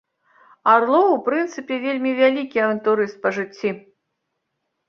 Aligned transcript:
Арлоў 0.71 1.07
у 1.15 1.19
прынцыпе 1.27 1.75
вельмі 1.85 2.11
вялікі 2.21 2.57
авантурыст 2.65 3.15
па 3.27 3.37
жыцці. 3.37 3.69